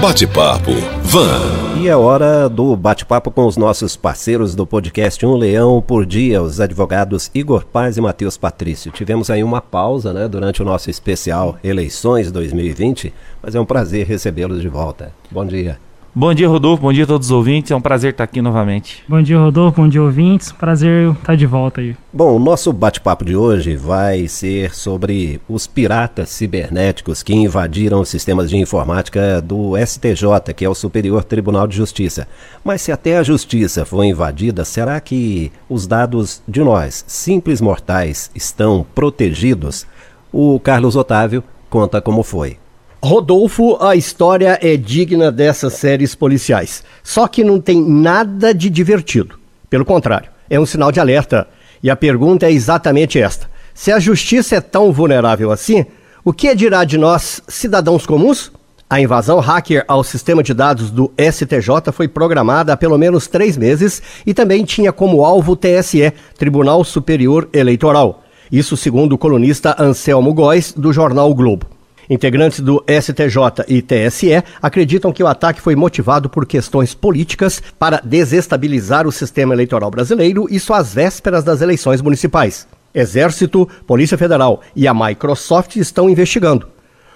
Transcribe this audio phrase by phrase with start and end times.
[0.00, 0.70] Bate-papo
[1.02, 1.78] Van.
[1.78, 6.42] E é hora do bate-papo com os nossos parceiros do podcast Um Leão por Dia,
[6.42, 8.90] os advogados Igor Paz e Matheus Patrício.
[8.90, 14.06] Tivemos aí uma pausa né, durante o nosso especial Eleições 2020, mas é um prazer
[14.06, 15.12] recebê-los de volta.
[15.30, 15.78] Bom dia.
[16.12, 16.82] Bom dia, Rodolfo.
[16.82, 17.70] Bom dia a todos os ouvintes.
[17.70, 19.04] É um prazer estar aqui novamente.
[19.08, 19.80] Bom dia, Rodolfo.
[19.80, 20.50] Bom dia, ouvintes.
[20.50, 21.96] Prazer estar de volta aí.
[22.12, 28.08] Bom, o nosso bate-papo de hoje vai ser sobre os piratas cibernéticos que invadiram os
[28.08, 32.26] sistemas de informática do STJ, que é o Superior Tribunal de Justiça.
[32.64, 38.32] Mas se até a justiça foi invadida, será que os dados de nós, simples mortais,
[38.34, 39.86] estão protegidos?
[40.32, 42.58] O Carlos Otávio conta como foi.
[43.02, 46.84] Rodolfo, a história é digna dessas séries policiais.
[47.02, 49.38] Só que não tem nada de divertido.
[49.70, 51.48] Pelo contrário, é um sinal de alerta.
[51.82, 55.86] E a pergunta é exatamente esta: se a justiça é tão vulnerável assim,
[56.22, 58.52] o que dirá de nós, cidadãos comuns?
[58.88, 63.56] A invasão hacker ao sistema de dados do STJ foi programada há pelo menos três
[63.56, 68.24] meses e também tinha como alvo o TSE, Tribunal Superior Eleitoral.
[68.52, 71.79] Isso segundo o colunista Anselmo Góes, do jornal o Globo.
[72.10, 78.02] Integrantes do STJ e TSE acreditam que o ataque foi motivado por questões políticas para
[78.02, 82.66] desestabilizar o sistema eleitoral brasileiro, isso às vésperas das eleições municipais.
[82.92, 86.66] Exército, Polícia Federal e a Microsoft estão investigando.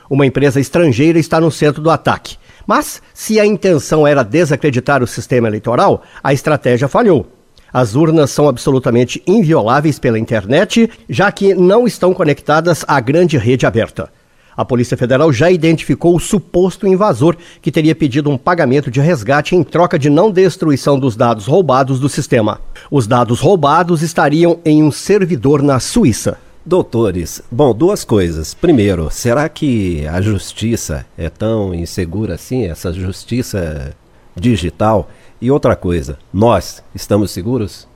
[0.08, 2.36] Uma empresa estrangeira está no centro do ataque.
[2.64, 7.26] Mas, se a intenção era desacreditar o sistema eleitoral, a estratégia falhou.
[7.72, 13.66] As urnas são absolutamente invioláveis pela internet, já que não estão conectadas à grande rede
[13.66, 14.08] aberta.
[14.56, 19.56] A Polícia Federal já identificou o suposto invasor que teria pedido um pagamento de resgate
[19.56, 22.60] em troca de não destruição dos dados roubados do sistema.
[22.90, 26.38] Os dados roubados estariam em um servidor na Suíça.
[26.66, 28.54] Doutores, bom, duas coisas.
[28.54, 33.94] Primeiro, será que a justiça é tão insegura assim, essa justiça
[34.34, 35.10] digital?
[35.40, 37.86] E outra coisa, nós estamos seguros?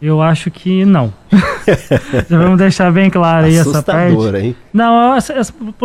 [0.00, 1.12] Eu acho que não.
[2.28, 4.14] Vamos deixar bem claro aí essa parte.
[4.36, 4.56] Hein?
[4.72, 5.18] Não, a,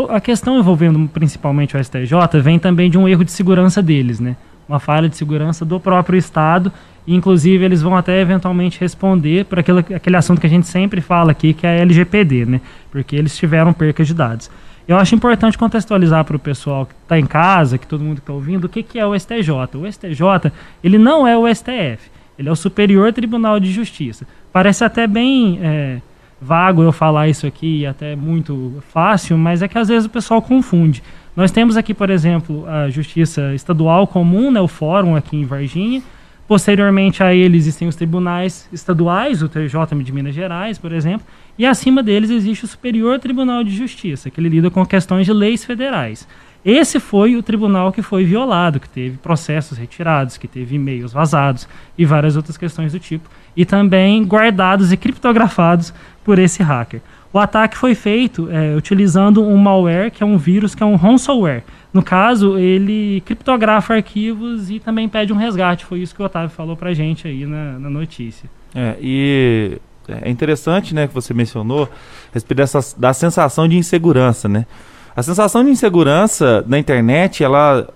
[0.09, 4.35] a, questão envolvendo principalmente o STJ vem também de um erro de segurança deles, né?
[4.67, 6.71] Uma falha de segurança do próprio Estado.
[7.07, 11.01] E, inclusive, eles vão até eventualmente responder por aquele, aquele assunto que a gente sempre
[11.01, 12.61] fala aqui, que é a LGPD, né?
[12.91, 14.51] Porque eles tiveram perca de dados.
[14.87, 18.33] Eu acho importante contextualizar para o pessoal que está em casa, que todo mundo está
[18.33, 19.49] ouvindo, o que, que é o STJ.
[19.75, 20.51] O STJ,
[20.83, 22.11] ele não é o STF.
[22.41, 24.27] Ele é o Superior Tribunal de Justiça.
[24.51, 26.01] Parece até bem é,
[26.41, 30.41] vago eu falar isso aqui, até muito fácil, mas é que às vezes o pessoal
[30.41, 31.03] confunde.
[31.35, 36.01] Nós temos aqui, por exemplo, a Justiça Estadual Comum, né, o Fórum aqui em Varginha.
[36.47, 41.25] Posteriormente a ele existem os tribunais estaduais, o TJ de Minas Gerais, por exemplo,
[41.57, 45.31] e acima deles existe o Superior Tribunal de Justiça, que ele lida com questões de
[45.31, 46.27] leis federais.
[46.63, 51.67] Esse foi o tribunal que foi violado, que teve processos retirados, que teve e-mails vazados
[51.97, 53.27] e várias outras questões do tipo,
[53.57, 55.91] e também guardados e criptografados
[56.23, 57.01] por esse hacker.
[57.33, 60.95] O ataque foi feito é, utilizando um malware, que é um vírus, que é um
[60.95, 61.63] ransomware.
[61.93, 65.85] No caso, ele criptografa arquivos e também pede um resgate.
[65.85, 68.49] Foi isso que o Otávio falou pra gente aí na, na notícia.
[68.75, 69.77] É, e
[70.07, 72.63] é interessante, né, que você mencionou, a respeito
[72.97, 74.65] da sensação de insegurança, né?
[75.13, 77.89] A sensação de insegurança na internet, ela,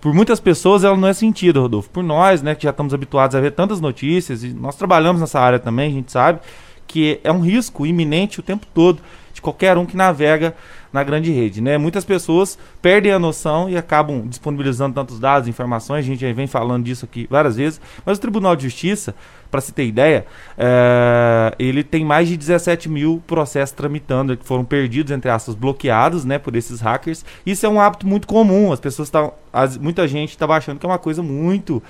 [0.00, 1.88] por muitas pessoas, ela não é sentida, Rodolfo.
[1.88, 5.38] Por nós, né, que já estamos habituados a ver tantas notícias, e nós trabalhamos nessa
[5.38, 6.40] área também, a gente sabe
[6.86, 9.00] que é um risco iminente o tempo todo
[9.32, 10.56] de qualquer um que navega
[10.92, 11.76] na grande rede, né?
[11.78, 16.46] Muitas pessoas perdem a noção e acabam disponibilizando tantos dados, informações, a gente já vem
[16.46, 19.14] falando disso aqui várias vezes, mas o Tribunal de Justiça,
[19.50, 24.64] para se ter ideia, é, ele tem mais de 17 mil processos tramitando que foram
[24.64, 27.24] perdidos, entre aspas, bloqueados, né, por esses hackers.
[27.44, 29.32] Isso é um hábito muito comum, as pessoas estão,
[29.80, 31.82] muita gente estava achando que é uma coisa muito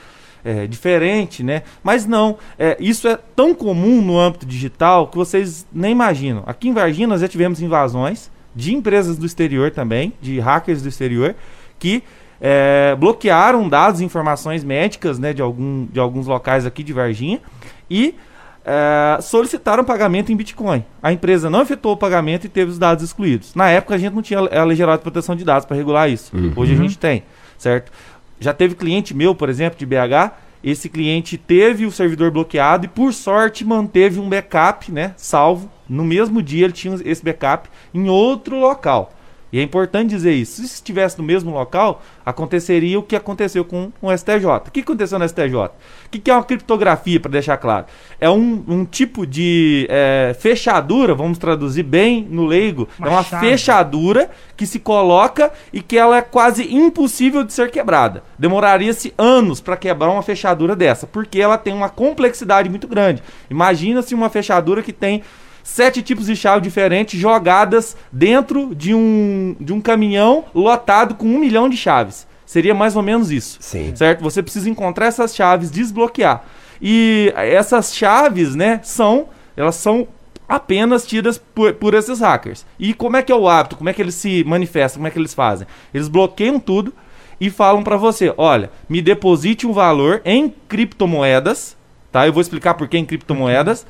[0.45, 1.63] é, diferente, né?
[1.83, 6.43] Mas não, é, isso é tão comum no âmbito digital que vocês nem imaginam.
[6.47, 10.89] Aqui em Varginha nós já tivemos invasões de empresas do exterior também, de hackers do
[10.89, 11.37] exterior,
[11.79, 12.03] que
[12.41, 17.41] é, bloquearam dados e informações médicas né, de, algum, de alguns locais aqui de Varginha
[17.89, 18.17] e
[18.65, 20.85] é, solicitaram pagamento em Bitcoin.
[21.01, 23.55] A empresa não efetuou o pagamento e teve os dados excluídos.
[23.55, 26.11] Na época a gente não tinha a Lei Geral de Proteção de Dados para regular
[26.11, 26.37] isso.
[26.37, 26.53] Uhum.
[26.57, 27.23] Hoje a gente tem,
[27.57, 27.93] certo?
[28.41, 30.33] Já teve cliente meu, por exemplo, de BH,
[30.65, 35.71] esse cliente teve o servidor bloqueado e por sorte manteve um backup, né, salvo.
[35.89, 39.13] No mesmo dia ele tinha esse backup em outro local.
[39.53, 40.61] E é importante dizer isso.
[40.61, 44.47] Se estivesse no mesmo local, aconteceria o que aconteceu com o STJ.
[44.67, 45.55] O que aconteceu no STJ?
[45.55, 47.87] O que é uma criptografia, para deixar claro?
[48.21, 52.89] É um, um tipo de é, fechadura, vamos traduzir bem no leigo.
[52.99, 53.49] Uma é uma chave.
[53.49, 58.23] fechadura que se coloca e que ela é quase impossível de ser quebrada.
[58.39, 63.23] Demoraria-se anos para quebrar uma fechadura dessa, porque ela tem uma complexidade muito grande.
[63.49, 65.23] Imagina-se uma fechadura que tem
[65.69, 71.39] sete tipos de chave diferentes jogadas dentro de um, de um caminhão lotado com um
[71.39, 72.27] milhão de chaves.
[72.47, 73.59] Seria mais ou menos isso.
[73.61, 73.95] Sim.
[73.95, 74.23] Certo?
[74.23, 76.43] Você precisa encontrar essas chaves, desbloquear.
[76.81, 79.29] E essas chaves, né, são.
[79.55, 80.09] Elas são
[80.49, 82.65] apenas tidas por, por esses hackers.
[82.79, 83.77] E como é que é o hábito?
[83.77, 85.01] Como é que eles se manifestam?
[85.01, 85.67] Como é que eles fazem?
[85.93, 86.95] Eles bloqueiam tudo
[87.39, 91.77] e falam para você: olha, me deposite um valor em criptomoedas,
[92.11, 92.27] tá?
[92.27, 93.87] Eu vou explicar por que em criptomoedas.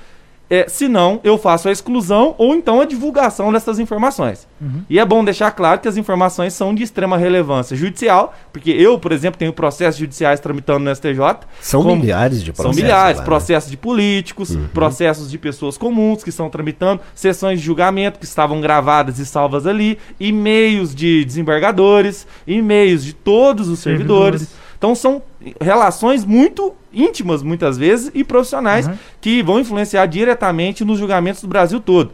[0.50, 4.48] É, se não, eu faço a exclusão ou então a divulgação dessas informações.
[4.60, 4.82] Uhum.
[4.88, 8.98] E é bom deixar claro que as informações são de extrema relevância judicial, porque eu,
[8.98, 11.18] por exemplo, tenho processos judiciais tramitando no STJ.
[11.60, 12.76] São como, milhares de processos.
[12.76, 13.26] São milhares, lá, né?
[13.26, 14.68] processos de políticos, uhum.
[14.72, 19.66] processos de pessoas comuns que estão tramitando, sessões de julgamento que estavam gravadas e salvas
[19.66, 24.40] ali, e-mails de desembargadores, e-mails de todos os servidores.
[24.42, 24.57] servidores.
[24.78, 25.20] Então são
[25.60, 28.96] relações muito íntimas, muitas vezes, e profissionais uhum.
[29.20, 32.12] que vão influenciar diretamente nos julgamentos do Brasil todo.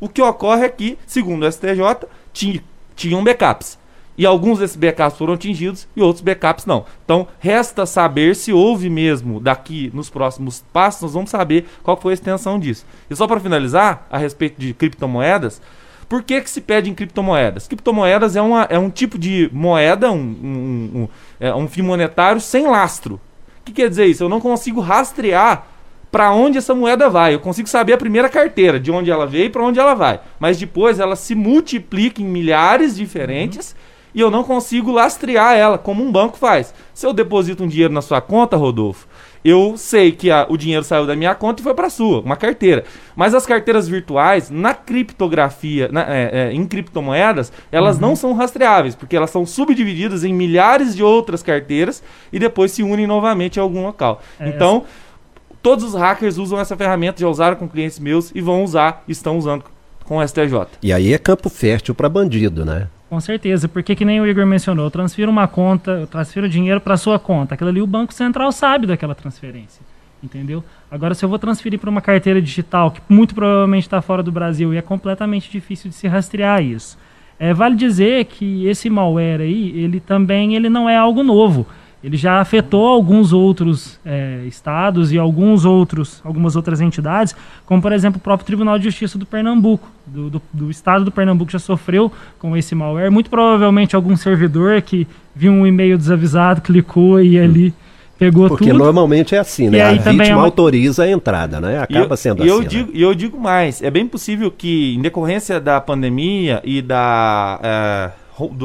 [0.00, 2.62] O que ocorre é que, segundo o STJ, tinha,
[2.96, 3.78] tinham backups.
[4.18, 6.84] E alguns desses backups foram atingidos e outros backups não.
[7.04, 12.12] Então, resta saber se houve mesmo daqui nos próximos passos, nós vamos saber qual foi
[12.12, 12.84] a extensão disso.
[13.08, 15.62] E só para finalizar, a respeito de criptomoedas,
[16.10, 17.68] por que, que se pede em criptomoedas?
[17.68, 21.08] Criptomoedas é, uma, é um tipo de moeda, um, um, um,
[21.38, 23.20] é um fim monetário sem lastro.
[23.60, 24.24] O que quer dizer isso?
[24.24, 25.68] Eu não consigo rastrear
[26.10, 27.32] para onde essa moeda vai.
[27.32, 30.18] Eu consigo saber a primeira carteira, de onde ela veio e para onde ela vai.
[30.40, 33.70] Mas depois ela se multiplica em milhares diferentes.
[33.70, 36.74] Uhum e eu não consigo lastrear ela, como um banco faz.
[36.94, 39.06] Se eu deposito um dinheiro na sua conta, Rodolfo,
[39.44, 42.20] eu sei que a, o dinheiro saiu da minha conta e foi para a sua,
[42.20, 42.84] uma carteira.
[43.16, 48.02] Mas as carteiras virtuais, na criptografia, na, é, é, em criptomoedas, elas uhum.
[48.02, 52.02] não são rastreáveis, porque elas são subdivididas em milhares de outras carteiras
[52.32, 54.20] e depois se unem novamente em algum local.
[54.38, 55.56] É então, essa...
[55.62, 59.38] todos os hackers usam essa ferramenta, já usaram com clientes meus e vão usar, estão
[59.38, 59.64] usando
[60.04, 60.66] com o STJ.
[60.82, 62.88] E aí é campo fértil para bandido, né?
[63.10, 66.80] Com certeza, porque que nem o Igor mencionou, eu transfiro uma conta, eu transfiro dinheiro
[66.80, 67.54] para sua conta.
[67.54, 69.82] Aquilo ali o Banco Central sabe daquela transferência,
[70.22, 70.62] entendeu?
[70.88, 74.30] Agora, se eu vou transferir para uma carteira digital que muito provavelmente está fora do
[74.30, 76.96] Brasil e é completamente difícil de se rastrear isso.
[77.36, 81.66] É, vale dizer que esse malware aí, ele também ele não é algo novo
[82.02, 87.36] ele já afetou alguns outros é, estados e alguns outros, algumas outras entidades,
[87.66, 91.10] como por exemplo o próprio Tribunal de Justiça do Pernambuco, do, do, do, estado do
[91.10, 93.12] Pernambuco já sofreu com esse malware.
[93.12, 97.74] Muito provavelmente algum servidor que viu um e-mail desavisado, clicou e ali
[98.18, 98.70] pegou Porque tudo.
[98.70, 99.82] Porque normalmente é assim, né?
[99.82, 100.44] a vítima é uma...
[100.44, 101.80] autoriza a entrada, né?
[101.80, 102.58] Acaba eu, sendo e assim.
[102.58, 106.80] Eu digo, E eu digo mais, é bem possível que, em decorrência da pandemia e
[106.80, 107.60] da...
[107.62, 108.19] É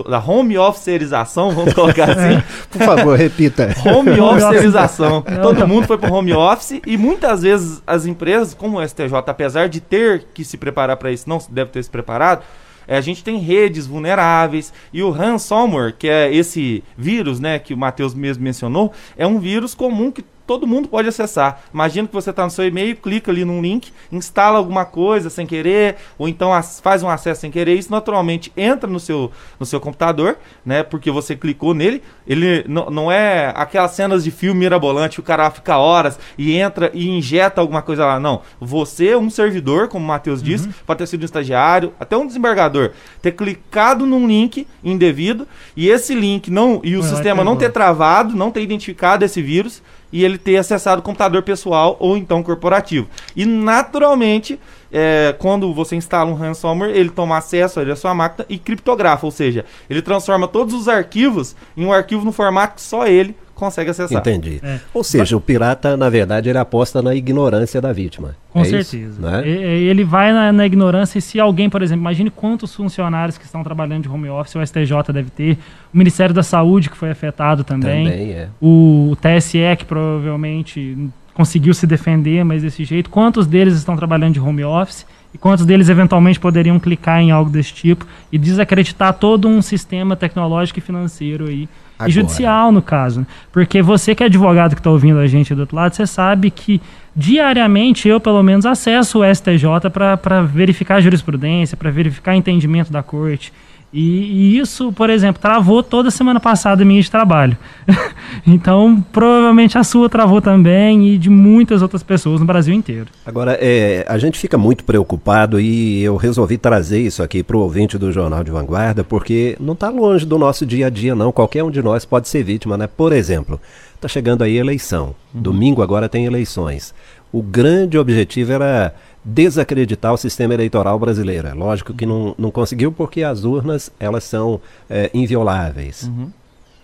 [0.09, 2.41] da home officerização, vamos colocar assim.
[2.69, 3.73] Por favor, repita.
[3.85, 5.23] Home officerização.
[5.41, 9.69] Todo mundo foi para home office e muitas vezes as empresas, como o STJ, apesar
[9.69, 12.43] de ter que se preparar para isso, não deve ter se preparado,
[12.87, 17.73] é, a gente tem redes vulneráveis e o ransomware, que é esse vírus, né, que
[17.73, 21.61] o Matheus mesmo mencionou, é um vírus comum que todo mundo pode acessar.
[21.73, 25.45] Imagina que você está no seu e-mail, clica ali num link, instala alguma coisa sem
[25.45, 26.51] querer, ou então
[26.81, 27.75] faz um acesso sem querer.
[27.75, 30.83] Isso naturalmente entra no seu, no seu computador, né?
[30.83, 32.01] Porque você clicou nele.
[32.27, 37.07] Ele não é aquelas cenas de filme mirabolante, o cara fica horas e entra e
[37.07, 38.19] injeta alguma coisa lá.
[38.19, 38.41] Não.
[38.59, 40.45] Você, um servidor, como o Matheus uhum.
[40.45, 45.89] disse, pode ter sido um estagiário, até um desembargador, ter clicado num link indevido e
[45.89, 49.81] esse link não e o sistema não ter travado, não ter identificado esse vírus
[50.11, 53.07] e ele ter acessado o computador pessoal ou então corporativo.
[53.35, 54.59] E naturalmente,
[54.91, 59.31] é, quando você instala um ransomware, ele toma acesso à sua máquina e criptografa, ou
[59.31, 63.89] seja, ele transforma todos os arquivos em um arquivo no formato que só ele consegue
[63.89, 64.19] acessar.
[64.19, 64.59] Entendi.
[64.61, 64.79] É.
[64.93, 68.35] Ou seja, o pirata, na verdade, ele aposta na ignorância da vítima.
[68.51, 68.97] Com é certeza.
[68.97, 69.47] Isso, né?
[69.47, 73.63] Ele vai na, na, ignorância e se alguém, por exemplo, imagine quantos funcionários que estão
[73.63, 75.57] trabalhando de home office, o STJ deve ter,
[75.93, 78.49] o Ministério da Saúde que foi afetado também, também é.
[78.61, 84.33] o, o TSE que provavelmente conseguiu se defender, mas desse jeito, quantos deles estão trabalhando
[84.33, 89.13] de home office e quantos deles eventualmente poderiam clicar em algo desse tipo e desacreditar
[89.13, 92.09] todo um sistema tecnológico e financeiro aí Agora.
[92.09, 93.21] E judicial, no caso.
[93.21, 93.27] Né?
[93.51, 96.51] Porque você que é advogado que está ouvindo a gente do outro lado, você sabe
[96.51, 96.81] que
[97.15, 103.01] diariamente eu, pelo menos, acesso o STJ para verificar a jurisprudência, para verificar entendimento da
[103.01, 103.53] corte.
[103.95, 107.57] E, e, isso, por exemplo, travou toda semana passada minha de trabalho.
[108.45, 113.07] então, provavelmente a sua travou também e de muitas outras pessoas no Brasil inteiro.
[113.25, 117.61] Agora, é, a gente fica muito preocupado e eu resolvi trazer isso aqui para o
[117.61, 121.31] ouvinte do Jornal de Vanguarda, porque não está longe do nosso dia a dia, não.
[121.31, 122.87] Qualquer um de nós pode ser vítima, né?
[122.87, 123.61] Por exemplo,
[123.95, 125.15] está chegando aí a eleição.
[125.33, 125.41] Uhum.
[125.41, 126.93] Domingo agora tem eleições.
[127.31, 128.93] O grande objetivo era
[129.25, 131.47] desacreditar o sistema eleitoral brasileiro.
[131.47, 136.03] É lógico que não, não conseguiu porque as urnas elas são é, invioláveis.
[136.03, 136.29] Uhum.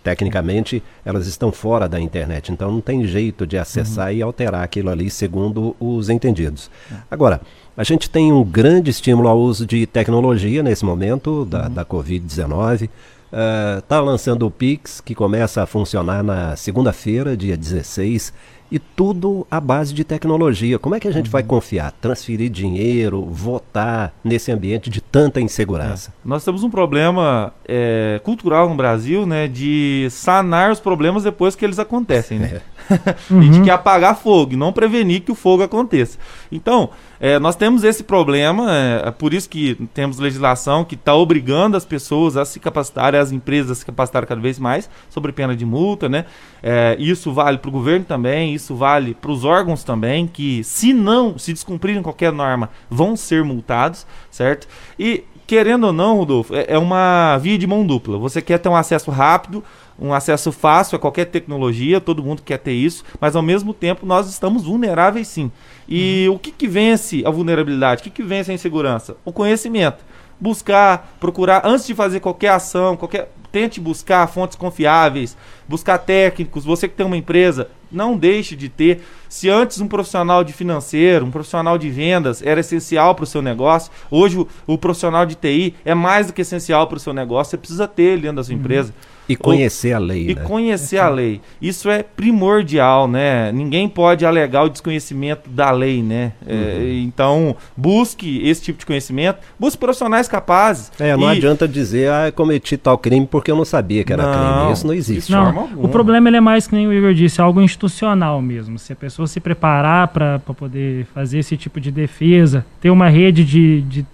[0.04, 4.14] Tecnicamente, elas estão fora da internet, então não tem jeito de acessar uhum.
[4.18, 6.72] e alterar aquilo ali segundo os entendidos.
[6.92, 6.96] É.
[7.12, 7.40] Agora,
[7.78, 11.74] a gente tem um grande estímulo ao uso de tecnologia nesse momento da, uhum.
[11.74, 12.90] da Covid-19.
[13.32, 18.34] Está uh, lançando o Pix, que começa a funcionar na segunda-feira, dia 16
[18.72, 20.80] e tudo à base de tecnologia.
[20.80, 21.32] Como é que a gente uhum.
[21.32, 21.92] vai confiar?
[21.92, 26.10] Transferir dinheiro, votar nesse ambiente de tanta insegurança?
[26.10, 26.14] É.
[26.24, 31.66] Nós temos um problema é, cultural no Brasil, né, de sanar os problemas depois que
[31.66, 32.52] eles acontecem, né?
[32.56, 32.62] É.
[33.30, 33.40] uhum.
[33.40, 36.18] a gente quer apagar fogo e não prevenir que o fogo aconteça.
[36.52, 41.14] Então, é, nós temos esse problema, é, é, por isso que temos legislação que está
[41.14, 45.32] obrigando as pessoas a se capacitarem, as empresas a se capacitarem cada vez mais, sobre
[45.32, 46.26] pena de multa, né?
[46.64, 50.94] É, isso vale para o governo também, isso vale para os órgãos também, que se
[50.94, 54.68] não, se descumprirem qualquer norma, vão ser multados, certo?
[54.98, 58.18] E querendo ou não, Rodolfo, é, é uma via de mão dupla.
[58.18, 59.62] Você quer ter um acesso rápido,
[60.02, 64.04] um acesso fácil a qualquer tecnologia, todo mundo quer ter isso, mas ao mesmo tempo
[64.04, 65.52] nós estamos vulneráveis sim.
[65.88, 66.36] E uhum.
[66.36, 68.02] o que, que vence a vulnerabilidade?
[68.02, 69.16] O que, que vence a insegurança?
[69.24, 70.04] O conhecimento.
[70.40, 73.32] Buscar, procurar, antes de fazer qualquer ação, qualquer.
[73.52, 75.36] Tente buscar fontes confiáveis,
[75.68, 76.64] buscar técnicos.
[76.64, 79.04] Você que tem uma empresa, não deixe de ter.
[79.28, 83.42] Se antes um profissional de financeiro, um profissional de vendas era essencial para o seu
[83.42, 87.12] negócio, hoje o, o, profissional de TI é mais do que essencial para o seu
[87.12, 87.52] negócio.
[87.52, 88.62] Você precisa ter ele dentro da sua uhum.
[88.62, 88.94] empresa.
[89.28, 90.32] E conhecer a lei.
[90.32, 90.42] E né?
[90.44, 91.42] conhecer a lei.
[91.62, 93.52] Isso é primordial, né?
[93.52, 96.34] Ninguém pode alegar o desconhecimento da lei, né?
[96.46, 96.62] É, uhum.
[96.62, 100.92] É, então, busque esse tipo de conhecimento, busque profissionais capazes.
[101.00, 101.38] É, não e...
[101.38, 104.74] adianta dizer, ah, cometi tal crime porque eu não sabia que era não, crime.
[104.74, 105.32] Isso não existe.
[105.32, 108.78] Não, o problema ele é mais, que nem o Igor disse, algo institucional mesmo.
[108.78, 113.46] Se a pessoa se preparar para poder fazer esse tipo de defesa, ter uma rede
[113.46, 114.06] de, de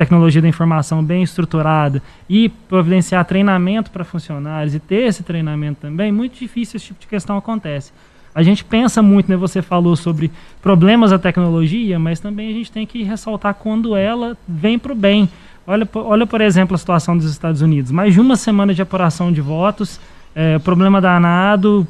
[0.00, 6.10] tecnologia da informação bem estruturada e providenciar treinamento para funcionários e ter esse treinamento também,
[6.10, 7.92] muito difícil esse tipo de questão acontece.
[8.34, 9.36] A gente pensa muito, né?
[9.36, 10.30] Você falou sobre
[10.62, 14.94] problemas da tecnologia, mas também a gente tem que ressaltar quando ela vem para o
[14.94, 15.28] bem.
[15.66, 17.92] Olha, olha, por exemplo, a situação dos Estados Unidos.
[17.92, 20.00] Mais de uma semana de apuração de votos,
[20.34, 21.86] é, problema danado,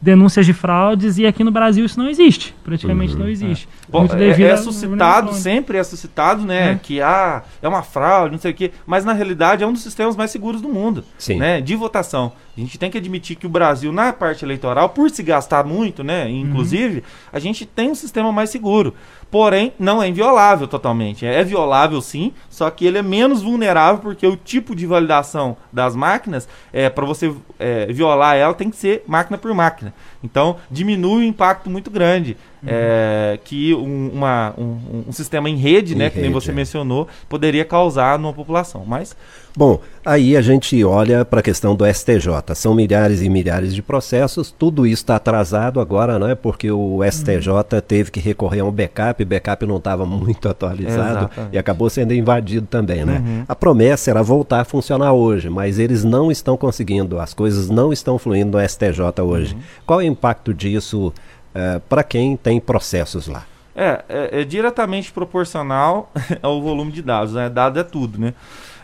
[0.00, 3.68] denúncias de fraudes e aqui no Brasil isso não existe, praticamente uhum, não existe.
[3.86, 3.90] É.
[3.90, 6.74] Bom, é, é suscitado, sempre é suscitado, né, é.
[6.80, 9.82] que ah, é uma fraude, não sei o quê, mas na realidade é um dos
[9.82, 11.38] sistemas mais seguros do mundo, Sim.
[11.38, 12.32] né, de votação.
[12.56, 16.04] A gente tem que admitir que o Brasil na parte eleitoral, por se gastar muito,
[16.04, 17.04] né, inclusive, uhum.
[17.32, 18.94] a gente tem um sistema mais seguro.
[19.30, 21.26] Porém, não é inviolável totalmente.
[21.26, 25.94] É violável sim, só que ele é menos vulnerável porque o tipo de validação das
[25.94, 29.92] máquinas, é, para você é, violar ela, tem que ser máquina por máquina.
[30.24, 32.68] Então, diminui o impacto muito grande uhum.
[32.72, 36.50] é, que um, uma, um, um, sistema em rede, em né, rede, que nem você
[36.50, 36.54] é.
[36.54, 38.84] mencionou, poderia causar numa população.
[38.86, 39.14] Mas
[39.58, 42.54] Bom, aí a gente olha para a questão do STJ.
[42.54, 46.36] São milhares e milhares de processos, tudo isso está atrasado agora, não é?
[46.36, 47.80] Porque o STJ uhum.
[47.84, 51.56] teve que recorrer a um backup, o backup não estava muito atualizado Exatamente.
[51.56, 53.18] e acabou sendo invadido também, né?
[53.18, 53.44] Uhum.
[53.48, 57.92] A promessa era voltar a funcionar hoje, mas eles não estão conseguindo, as coisas não
[57.92, 59.56] estão fluindo no STJ hoje.
[59.56, 59.60] Uhum.
[59.84, 61.12] Qual é o impacto disso uh,
[61.52, 63.44] eh, para quem tem processos lá?
[63.80, 66.10] É, é, é diretamente proporcional
[66.42, 67.48] ao volume de dados, né?
[67.48, 68.34] Dado é tudo, né?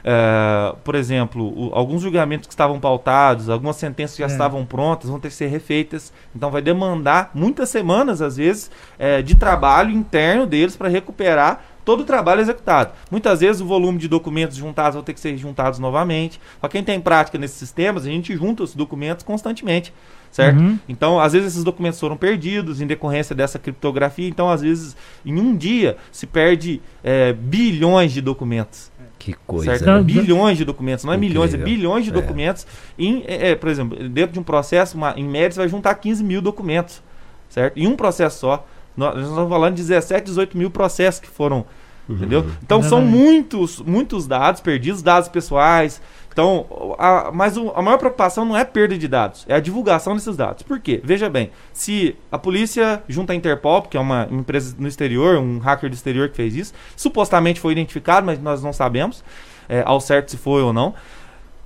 [0.04, 4.28] É, por exemplo, o, alguns julgamentos que estavam pautados, algumas sentenças já é.
[4.28, 6.12] estavam prontas, vão ter que ser refeitas.
[6.36, 12.00] Então vai demandar muitas semanas, às vezes, é, de trabalho interno deles para recuperar todo
[12.00, 12.92] o trabalho executado.
[13.10, 16.40] Muitas vezes o volume de documentos juntados vão ter que ser juntados novamente.
[16.60, 19.92] Para quem tem prática nesses sistemas, a gente junta os documentos constantemente,
[20.34, 20.58] certo?
[20.58, 20.76] Uhum.
[20.88, 24.28] Então, às vezes esses documentos foram perdidos em decorrência dessa criptografia.
[24.28, 28.90] Então, às vezes, em um dia se perde é, bilhões de documentos.
[29.16, 29.76] Que coisa.
[29.76, 29.86] Certo?
[29.86, 30.02] Né?
[30.02, 31.40] Bilhões de documentos, não é Incrível.
[31.40, 32.12] milhões, é bilhões de é.
[32.12, 32.66] documentos.
[32.98, 35.94] Em, é, é, por exemplo, dentro de um processo, uma, em média, você vai juntar
[35.94, 37.00] 15 mil documentos,
[37.48, 37.78] certo?
[37.78, 38.66] Em um processo só.
[38.96, 41.64] Nós, nós estamos falando de 17, 18 mil processos que foram.
[42.08, 42.16] Uhum.
[42.16, 42.46] Entendeu?
[42.60, 46.02] Então são muitos, muitos dados perdidos, dados pessoais,
[46.34, 49.60] então, a, mas o, a maior preocupação não é a perda de dados, é a
[49.60, 50.64] divulgação desses dados.
[50.64, 51.00] Por quê?
[51.02, 55.58] Veja bem, se a polícia junto à Interpol, que é uma empresa no exterior, um
[55.60, 59.22] hacker do exterior que fez isso, supostamente foi identificado, mas nós não sabemos.
[59.68, 60.92] é, ao certo se foi ou não.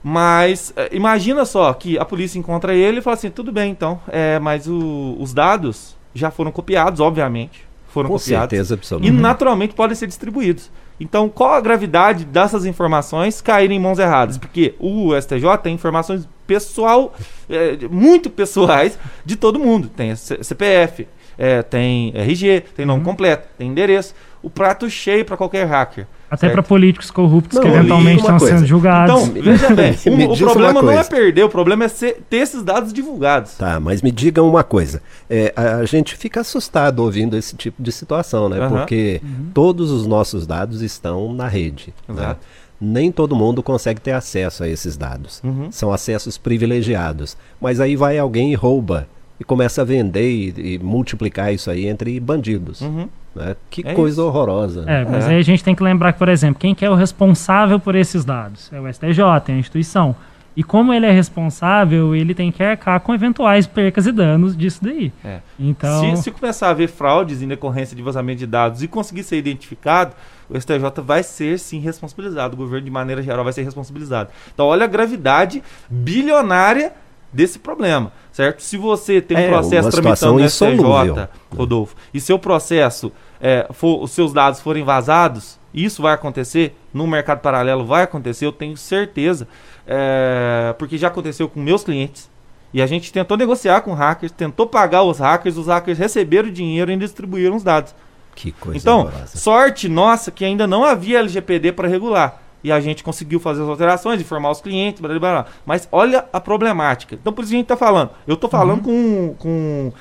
[0.03, 4.01] Mas é, imagina só que a polícia encontra ele e fala assim: tudo bem, então,
[4.09, 7.67] é, mas o, os dados já foram copiados, obviamente.
[7.89, 8.51] Foram Com copiados.
[8.51, 9.09] Certeza absoluta.
[9.09, 10.71] E naturalmente podem ser distribuídos.
[11.01, 14.37] Então, qual a gravidade dessas informações caírem em mãos erradas?
[14.37, 17.15] Porque o STJ tem informações pessoal,
[17.49, 19.89] é, muito pessoais de todo mundo.
[19.89, 23.05] Tem CPF, é, tem RG, tem nome uhum.
[23.05, 24.15] completo, tem endereço.
[24.49, 26.07] O prato cheio para qualquer hacker.
[26.31, 29.29] Até para políticos corruptos não, que eventualmente estão sendo julgados.
[29.29, 32.63] Então, veja bem, o, o problema não é perder, o problema é ser, ter esses
[32.63, 33.55] dados divulgados.
[33.55, 35.03] Tá, mas me digam uma coisa.
[35.29, 38.61] É, a, a, gente fica assustado ouvindo esse tipo de situação, né?
[38.61, 38.69] Uhum.
[38.69, 39.51] Porque uhum.
[39.55, 41.95] todos os nossos dados estão na rede.
[42.07, 42.15] Né?
[42.15, 42.41] Exato.
[42.41, 42.47] Né?
[42.81, 45.43] Nem todo mundo consegue ter acesso a esses dados.
[45.43, 45.69] Uhum.
[45.73, 47.37] São acessos privilegiados.
[47.61, 49.09] Mas aí vai alguém e rouba
[49.41, 52.81] e começa a vender e, e multiplicar isso aí entre bandidos.
[52.81, 53.09] Uhum.
[53.39, 53.57] Né?
[53.71, 54.27] Que é coisa isso.
[54.27, 54.83] horrorosa.
[54.83, 55.03] Né?
[55.03, 55.31] É, mas é.
[55.31, 57.95] aí a gente tem que lembrar que, por exemplo, quem que é o responsável por
[57.95, 58.71] esses dados?
[58.73, 60.15] É o STJ, é a instituição.
[60.59, 64.81] E como ele é responsável, ele tem que arcar com eventuais percas e danos disso
[64.83, 65.13] daí.
[65.25, 65.39] É.
[65.57, 66.17] Então...
[66.17, 69.37] Se, se, começar a haver fraudes em decorrência de vazamento de dados e conseguir ser
[69.37, 70.17] identificado,
[70.51, 72.55] o STJ vai ser sim responsabilizado.
[72.55, 74.31] O governo, de maneira geral, vai ser responsabilizado.
[74.53, 76.93] Então, olha a gravidade bilionária
[77.33, 78.63] desse problema, certo?
[78.63, 84.03] Se você tem um é, processo tramitando no STJ, Rodolfo, e seu processo, é, for,
[84.03, 88.77] os seus dados forem vazados, isso vai acontecer, no mercado paralelo vai acontecer, eu tenho
[88.77, 89.47] certeza,
[89.87, 92.31] é, porque já aconteceu com meus clientes,
[92.73, 96.53] e a gente tentou negociar com hackers, tentou pagar os hackers, os hackers receberam o
[96.53, 97.95] dinheiro e distribuíram os dados.
[98.35, 103.05] Que coisa Então, sorte nossa que ainda não havia LGPD para regular e a gente
[103.05, 105.47] conseguiu fazer as alterações, informar os clientes, blá, blá, blá.
[105.65, 107.15] mas olha a problemática.
[107.15, 108.11] Então por isso a gente está falando.
[108.27, 109.35] Eu estou falando uhum.
[109.35, 109.93] com, com,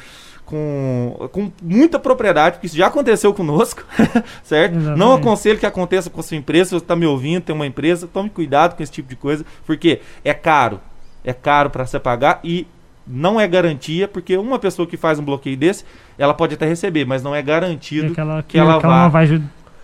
[0.45, 3.83] com, com muita propriedade, porque isso já aconteceu conosco,
[4.43, 4.75] certo?
[4.75, 4.99] Exatamente.
[4.99, 7.67] Não aconselho que aconteça com a sua empresa, se você está me ouvindo, tem uma
[7.67, 10.79] empresa, tome cuidado com esse tipo de coisa, porque é caro.
[11.23, 12.65] É caro para você pagar e
[13.05, 15.85] não é garantia, porque uma pessoa que faz um bloqueio desse,
[16.17, 19.25] ela pode até receber, mas não é garantido que ela, que, que ela, ela vai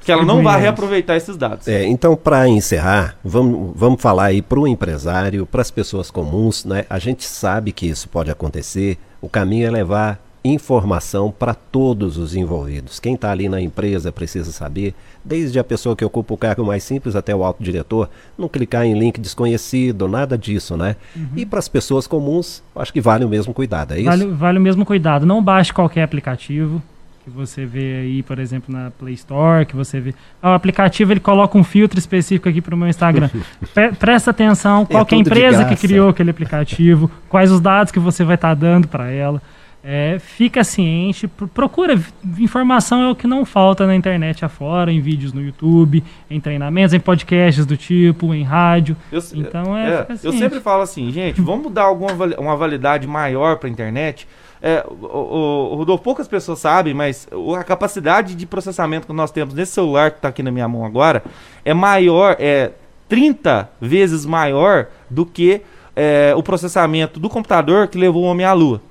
[0.04, 1.68] que ela não vai reaproveitar esses dados.
[1.68, 6.66] É, então, para encerrar, vamos, vamos falar aí para o empresário, para as pessoas comuns,
[6.66, 6.86] né?
[6.90, 8.98] A gente sabe que isso pode acontecer.
[9.22, 13.00] O caminho é levar informação para todos os envolvidos.
[13.00, 16.84] Quem está ali na empresa precisa saber, desde a pessoa que ocupa o cargo mais
[16.84, 20.98] simples até o alto diretor, não clicar em link desconhecido, nada disso, né?
[21.16, 21.30] Uhum.
[21.38, 24.10] E para as pessoas comuns, acho que vale o mesmo cuidado, é isso?
[24.10, 25.26] Vale, vale o mesmo cuidado.
[25.26, 26.82] Não baixe qualquer aplicativo
[27.24, 30.14] que você vê aí, por exemplo, na Play Store, que você vê.
[30.42, 33.30] O aplicativo ele coloca um filtro específico aqui para o meu Instagram.
[33.98, 38.00] presta atenção, qual é, é a empresa que criou aquele aplicativo, quais os dados que
[38.00, 39.42] você vai estar tá dando para ela.
[39.86, 42.00] É, fica ciente, procura
[42.40, 46.94] informação é o que não falta na internet afora, em vídeos no YouTube, em treinamentos,
[46.94, 48.96] em podcasts do tipo, em rádio.
[49.12, 53.58] Eu, então é, é eu sempre falo assim, gente, vamos dar alguma uma validade maior
[53.58, 54.26] para a internet
[54.66, 57.28] é, o, o, Rodolfo, poucas pessoas sabem, mas
[57.60, 60.86] a capacidade de processamento que nós temos nesse celular que está aqui na minha mão
[60.86, 61.22] agora
[61.66, 62.72] é maior, é
[63.10, 65.62] 30 vezes maior do que
[65.94, 68.82] é, o processamento do computador que levou o homem à Lua.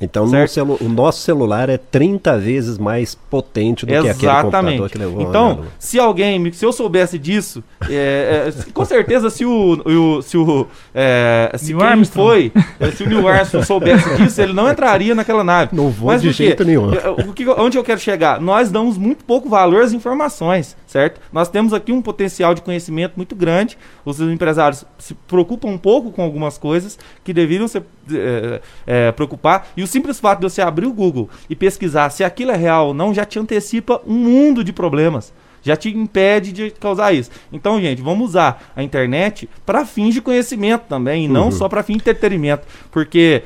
[0.00, 4.18] Então celu o nosso celular é 30 vezes mais potente do Exatamente.
[4.18, 8.84] que aquele computador que levou Então, se alguém, se eu soubesse disso, é, é, com
[8.84, 12.28] certeza se o, o se o é, se quem Armstrong.
[12.28, 15.74] foi, é, se o Neil Armstrong soubesse disso, ele não entraria naquela nave.
[15.74, 16.92] Não vou Mas de jeito nenhum.
[16.92, 18.40] É, o que, onde eu quero chegar?
[18.40, 21.20] Nós damos muito pouco valor às informações, certo?
[21.32, 23.76] Nós temos aqui um potencial de conhecimento muito grande.
[24.04, 29.66] Os empresários se preocupam um pouco com algumas coisas que deveriam se é, é, preocupar
[29.76, 32.88] e o simples fato de você abrir o Google e pesquisar se aquilo é real
[32.88, 35.32] ou não já te antecipa um mundo de problemas.
[35.64, 37.30] Já te impede de causar isso.
[37.52, 41.52] Então, gente, vamos usar a internet para fins de conhecimento também, e não uhum.
[41.52, 42.66] só para fins de entretenimento.
[42.92, 43.42] Porque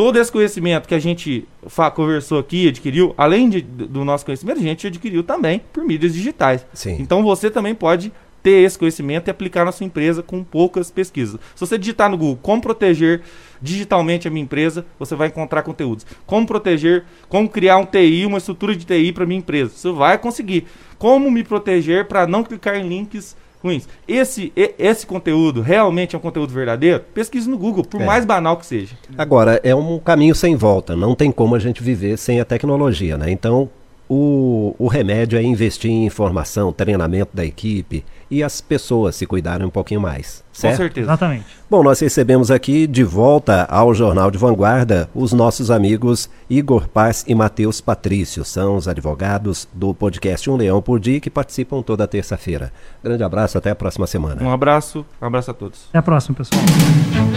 [0.00, 1.46] todo esse conhecimento que a gente
[1.94, 6.64] conversou aqui, adquiriu, além de, do nosso conhecimento, a gente adquiriu também por mídias digitais.
[6.72, 6.96] Sim.
[6.98, 8.10] Então você também pode
[8.42, 11.38] ter esse conhecimento e aplicar na sua empresa com poucas pesquisas.
[11.54, 13.20] Se você digitar no Google como proteger
[13.60, 16.06] digitalmente a minha empresa, você vai encontrar conteúdos.
[16.24, 19.70] Como proteger, como criar um TI, uma estrutura de TI para minha empresa.
[19.76, 20.66] Você vai conseguir.
[20.98, 23.88] Como me proteger para não clicar em links ruins.
[24.06, 27.00] Esse, esse conteúdo realmente é um conteúdo verdadeiro?
[27.14, 28.04] Pesquise no Google, por é.
[28.04, 28.94] mais banal que seja.
[29.16, 30.96] Agora, é um caminho sem volta.
[30.96, 33.30] Não tem como a gente viver sem a tecnologia, né?
[33.30, 33.68] Então,
[34.12, 39.64] o, o remédio é investir em informação, treinamento da equipe e as pessoas se cuidarem
[39.64, 40.42] um pouquinho mais.
[40.52, 40.72] Certo?
[40.72, 41.06] Com certeza.
[41.06, 41.44] Exatamente.
[41.70, 47.24] Bom, nós recebemos aqui de volta ao Jornal de Vanguarda os nossos amigos Igor Paz
[47.28, 48.44] e Matheus Patrício.
[48.44, 52.72] São os advogados do podcast Um Leão por Dia que participam toda terça-feira.
[53.04, 54.42] Grande abraço, até a próxima semana.
[54.42, 55.86] Um abraço, um abraço a todos.
[55.90, 56.62] Até a próxima, pessoal.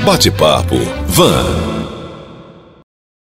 [0.03, 0.77] Bate-papo.
[1.05, 2.02] Van.